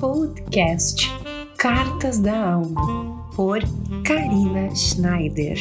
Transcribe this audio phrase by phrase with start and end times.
[0.00, 1.08] podcast
[1.58, 3.58] Cartas da Alma, por
[4.06, 5.58] Karina Schneider.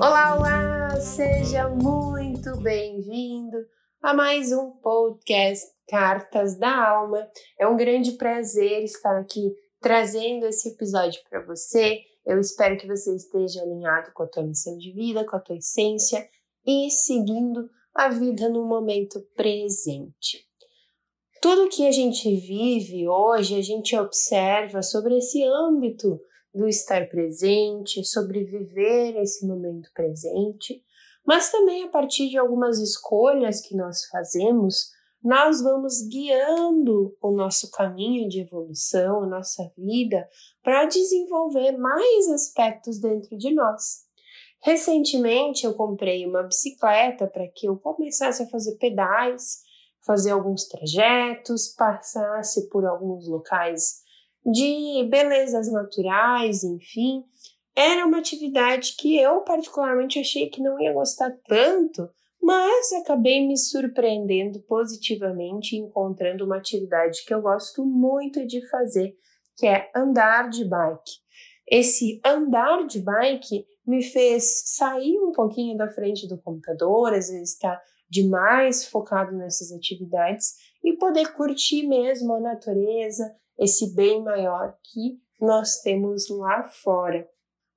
[0.00, 0.96] Olá, olá!
[0.96, 3.58] Seja muito bem-vindo
[4.00, 7.28] a mais um podcast Cartas da Alma.
[7.60, 12.00] É um grande prazer estar aqui trazendo esse episódio para você.
[12.24, 15.56] Eu espero que você esteja alinhado com a tua missão de vida, com a tua
[15.56, 16.26] essência
[16.66, 20.45] e seguindo a vida no momento presente.
[21.48, 26.20] Tudo que a gente vive hoje, a gente observa sobre esse âmbito
[26.52, 30.82] do estar presente, sobre viver esse momento presente,
[31.24, 34.90] mas também a partir de algumas escolhas que nós fazemos,
[35.22, 40.28] nós vamos guiando o nosso caminho de evolução, a nossa vida,
[40.64, 44.04] para desenvolver mais aspectos dentro de nós.
[44.64, 49.64] Recentemente eu comprei uma bicicleta para que eu começasse a fazer pedais
[50.06, 54.06] fazer alguns trajetos, passasse por alguns locais
[54.44, 57.24] de belezas naturais, enfim.
[57.74, 62.08] Era uma atividade que eu particularmente achei que não ia gostar tanto,
[62.40, 69.14] mas acabei me surpreendendo positivamente encontrando uma atividade que eu gosto muito de fazer,
[69.56, 71.26] que é andar de bike.
[71.68, 77.54] Esse andar de bike me fez sair um pouquinho da frente do computador, às vezes
[77.54, 80.54] está demais focado nessas atividades
[80.84, 87.28] e poder curtir mesmo a natureza, esse bem maior que nós temos lá fora.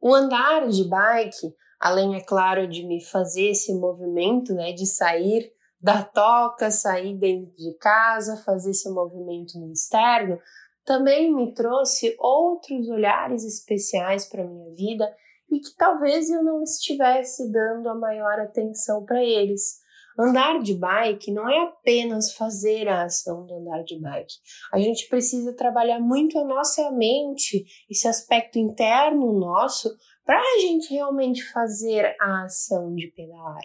[0.02, 5.52] O andar de bike, além, é claro, de me fazer esse movimento, né, de sair
[5.82, 10.40] da toca, sair dentro de casa, fazer esse movimento no externo,
[10.86, 15.08] também me trouxe outros olhares especiais para minha vida
[15.52, 19.80] e que talvez eu não estivesse dando a maior atenção para eles.
[20.20, 24.34] Andar de bike não é apenas fazer a ação do andar de bike.
[24.74, 29.90] A gente precisa trabalhar muito a nossa mente, esse aspecto interno nosso,
[30.26, 33.64] para a gente realmente fazer a ação de pedalar.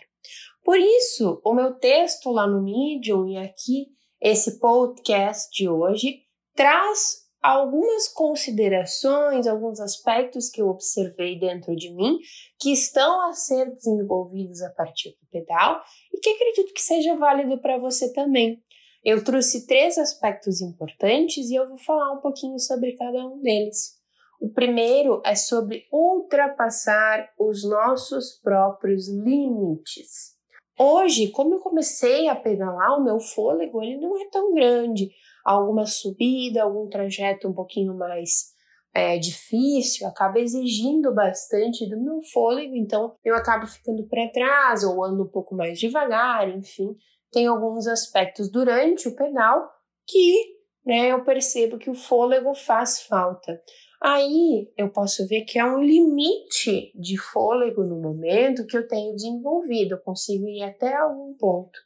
[0.63, 3.89] Por isso, o meu texto lá no Medium e aqui
[4.21, 6.21] esse podcast de hoje
[6.55, 12.19] traz algumas considerações, alguns aspectos que eu observei dentro de mim
[12.59, 15.83] que estão a ser desenvolvidos a partir do pedal
[16.15, 18.63] e que acredito que seja válido para você também.
[19.05, 23.99] Eu trouxe três aspectos importantes e eu vou falar um pouquinho sobre cada um deles.
[24.41, 30.35] O primeiro é sobre ultrapassar os nossos próprios limites.
[30.79, 35.11] Hoje, como eu comecei a pedalar, o meu fôlego ele não é tão grande
[35.45, 38.54] alguma subida, algum trajeto um pouquinho mais
[38.95, 45.05] é, difícil, acaba exigindo bastante do meu fôlego, então eu acabo ficando para trás ou
[45.05, 46.97] ando um pouco mais devagar, enfim,
[47.33, 49.69] tem alguns aspectos durante o pedal
[50.07, 50.55] que
[50.87, 53.61] né, eu percebo que o fôlego faz falta.
[54.01, 59.15] Aí eu posso ver que há um limite de fôlego no momento que eu tenho
[59.15, 61.79] desenvolvido, eu consigo ir até algum ponto.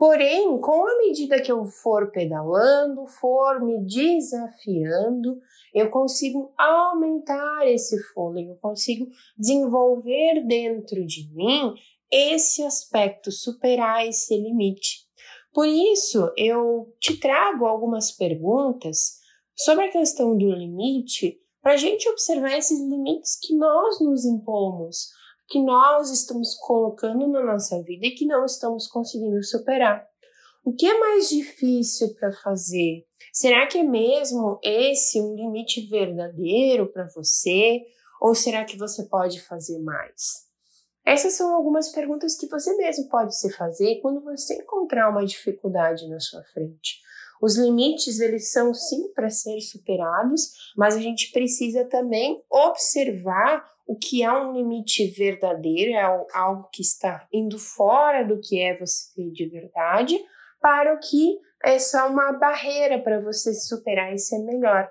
[0.00, 5.38] Porém, com a medida que eu for pedalando, for me desafiando,
[5.74, 9.06] eu consigo aumentar esse fôlego, eu consigo
[9.36, 11.74] desenvolver dentro de mim
[12.10, 15.06] esse aspecto, superar esse limite.
[15.52, 19.18] Por isso, eu te trago algumas perguntas
[19.54, 25.10] sobre a questão do limite para a gente observar esses limites que nós nos impomos
[25.50, 30.06] que nós estamos colocando na nossa vida e que não estamos conseguindo superar.
[30.64, 33.04] O que é mais difícil para fazer?
[33.32, 37.80] Será que é mesmo esse um limite verdadeiro para você?
[38.20, 40.48] Ou será que você pode fazer mais?
[41.04, 46.08] Essas são algumas perguntas que você mesmo pode se fazer quando você encontrar uma dificuldade
[46.08, 47.00] na sua frente.
[47.42, 53.96] Os limites, eles são sim para ser superados, mas a gente precisa também observar o
[53.96, 59.20] que é um limite verdadeiro, é algo que está indo fora do que é você
[59.32, 60.16] de verdade,
[60.60, 64.88] para o que é só uma barreira para você superar e ser melhor.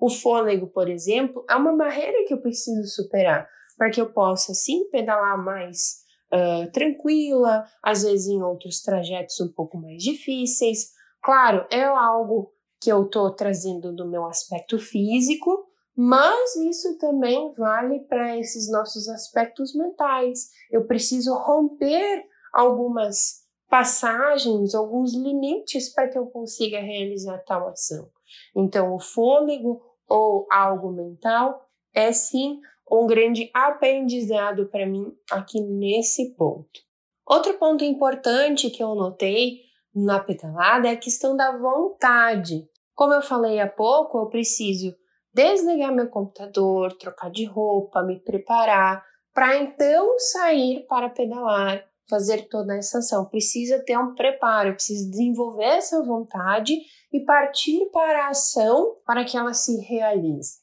[0.00, 3.46] O fôlego, por exemplo, é uma barreira que eu preciso superar
[3.76, 5.96] para que eu possa, sim, pedalar mais
[6.32, 10.92] uh, tranquila, às vezes em outros trajetos um pouco mais difíceis.
[11.22, 15.69] Claro, é algo que eu estou trazendo do meu aspecto físico,
[16.02, 20.48] mas isso também vale para esses nossos aspectos mentais.
[20.70, 22.24] Eu preciso romper
[22.54, 28.08] algumas passagens, alguns limites para que eu consiga realizar tal ação.
[28.56, 32.58] Então, o fôlego ou algo mental é sim
[32.90, 36.80] um grande aprendizado para mim aqui nesse ponto.
[37.26, 39.60] Outro ponto importante que eu notei
[39.94, 42.66] na pedalada é a questão da vontade.
[42.94, 44.98] Como eu falei há pouco, eu preciso
[45.32, 52.76] desligar meu computador, trocar de roupa, me preparar para então sair para pedalar, fazer toda
[52.76, 53.24] essa ação.
[53.26, 56.74] Precisa ter um preparo, precisa desenvolver essa vontade
[57.12, 60.58] e partir para a ação para que ela se realize.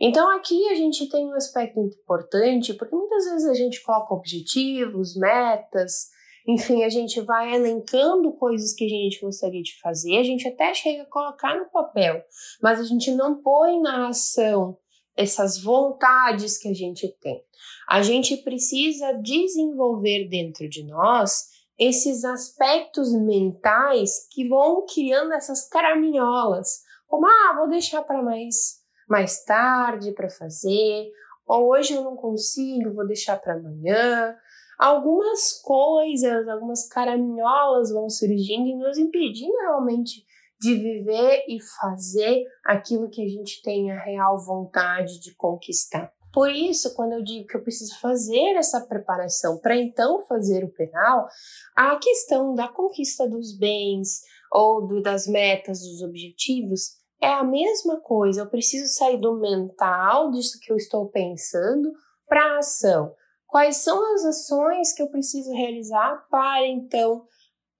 [0.00, 5.16] Então aqui a gente tem um aspecto importante, porque muitas vezes a gente coloca objetivos,
[5.16, 6.08] metas,
[6.46, 10.72] enfim, a gente vai elencando coisas que a gente gostaria de fazer, a gente até
[10.74, 12.22] chega a colocar no papel,
[12.62, 14.78] mas a gente não põe na ação
[15.16, 17.42] essas vontades que a gente tem.
[17.88, 26.82] A gente precisa desenvolver dentro de nós esses aspectos mentais que vão criando essas caraminholas,
[27.06, 31.12] como ah, vou deixar para mais mais tarde para fazer,
[31.46, 34.36] ou hoje eu não consigo, vou deixar para amanhã.
[34.78, 40.24] Algumas coisas, algumas caraminholas vão surgindo e nos impedindo realmente
[40.60, 46.12] de viver e fazer aquilo que a gente tem a real vontade de conquistar.
[46.32, 50.72] Por isso, quando eu digo que eu preciso fazer essa preparação para então fazer o
[50.72, 51.26] penal,
[51.74, 54.20] a questão da conquista dos bens
[54.52, 58.42] ou do, das metas, dos objetivos, é a mesma coisa.
[58.42, 61.90] Eu preciso sair do mental, disso que eu estou pensando,
[62.28, 63.14] para a ação.
[63.56, 67.26] Quais são as ações que eu preciso realizar para então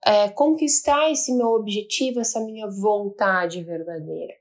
[0.06, 4.32] é, conquistar esse meu objetivo, essa minha vontade verdadeira?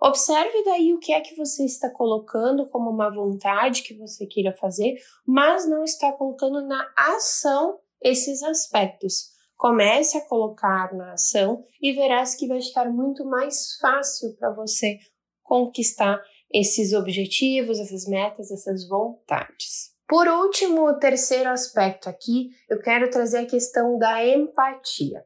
[0.00, 4.52] Observe daí o que é que você está colocando como uma vontade que você queira
[4.52, 4.94] fazer,
[5.26, 9.32] mas não está colocando na ação esses aspectos.
[9.56, 15.00] Comece a colocar na ação e verás que vai ficar muito mais fácil para você
[15.42, 19.95] conquistar esses objetivos, essas metas, essas vontades.
[20.08, 25.24] Por último, o terceiro aspecto aqui, eu quero trazer a questão da empatia.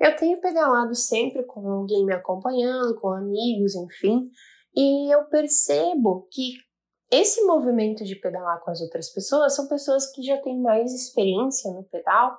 [0.00, 4.28] Eu tenho pedalado sempre com alguém me acompanhando, com amigos, enfim,
[4.74, 6.54] e eu percebo que
[7.10, 11.72] esse movimento de pedalar com as outras pessoas são pessoas que já têm mais experiência
[11.72, 12.36] no pedal,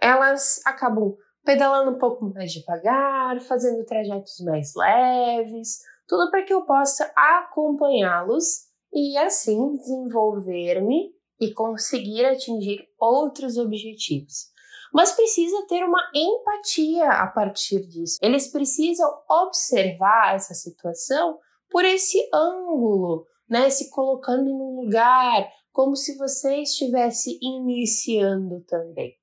[0.00, 6.66] elas acabam pedalando um pouco mais devagar, fazendo trajetos mais leves, tudo para que eu
[6.66, 14.48] possa acompanhá-los e assim desenvolver-me e conseguir atingir outros objetivos.
[14.92, 18.18] Mas precisa ter uma empatia a partir disso.
[18.22, 21.38] Eles precisam observar essa situação
[21.70, 23.68] por esse ângulo, né?
[23.68, 29.14] Se colocando no lugar, como se você estivesse iniciando também.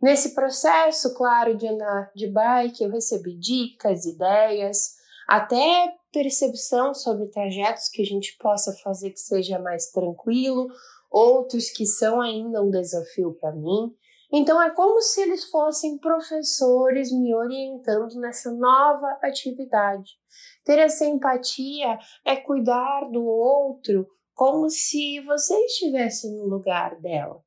[0.00, 4.94] Nesse processo, claro, de andar de bike, eu recebi dicas, ideias,
[5.26, 10.68] até percepção sobre trajetos que a gente possa fazer que seja mais tranquilo,
[11.10, 13.94] outros que são ainda um desafio para mim.
[14.30, 20.12] Então é como se eles fossem professores me orientando nessa nova atividade.
[20.64, 27.42] Ter essa empatia é cuidar do outro como se você estivesse no lugar dela.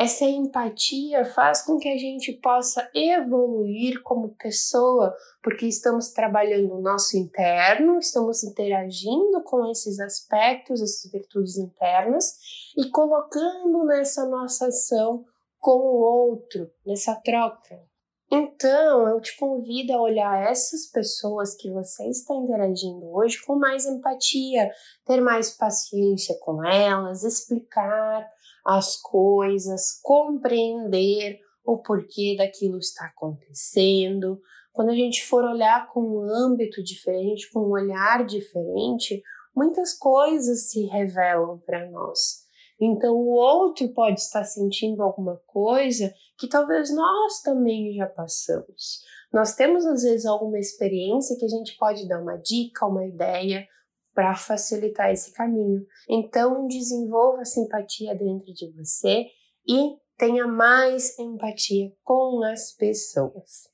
[0.00, 5.12] Essa empatia faz com que a gente possa evoluir como pessoa,
[5.42, 12.38] porque estamos trabalhando o nosso interno, estamos interagindo com esses aspectos, essas virtudes internas
[12.76, 15.24] e colocando nessa nossa ação
[15.58, 17.87] com o outro, nessa troca.
[18.30, 23.86] Então, eu te convido a olhar essas pessoas que você está interagindo hoje com mais
[23.86, 24.70] empatia,
[25.06, 28.28] ter mais paciência com elas, explicar
[28.66, 34.38] as coisas, compreender o porquê daquilo está acontecendo.
[34.74, 39.22] Quando a gente for olhar com um âmbito diferente, com um olhar diferente,
[39.56, 42.46] muitas coisas se revelam para nós.
[42.80, 49.00] Então, o outro pode estar sentindo alguma coisa que talvez nós também já passamos.
[49.32, 53.66] Nós temos, às vezes, alguma experiência que a gente pode dar uma dica, uma ideia
[54.14, 55.84] para facilitar esse caminho.
[56.08, 59.26] Então, desenvolva simpatia dentro de você
[59.66, 63.68] e tenha mais empatia com as pessoas.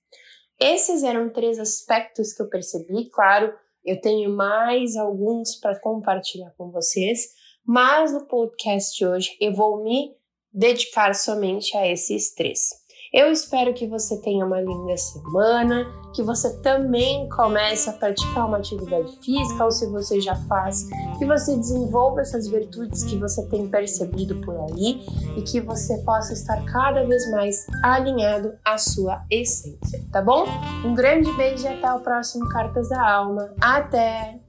[0.60, 3.52] Esses eram três aspectos que eu percebi, claro,
[3.84, 7.28] eu tenho mais alguns para compartilhar com vocês,
[7.66, 10.12] mas no podcast de hoje eu vou me
[10.52, 12.84] dedicar somente a esses três.
[13.14, 18.56] Eu espero que você tenha uma linda semana, que você também comece a praticar uma
[18.56, 23.68] atividade física, ou se você já faz, que você desenvolva essas virtudes que você tem
[23.68, 25.06] percebido por aí
[25.36, 30.44] e que você possa estar cada vez mais alinhado à sua essência, tá bom?
[30.84, 33.54] Um grande beijo e até o próximo Cartas da Alma.
[33.60, 34.43] Até!